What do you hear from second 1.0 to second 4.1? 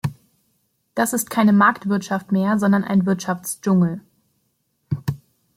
ist keine Marktwirtschaft mehr, sondern ein Wirtschaftsdschungel.